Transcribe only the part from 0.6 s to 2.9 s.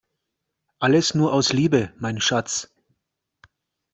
Alles nur aus Liebe, mein Schatz!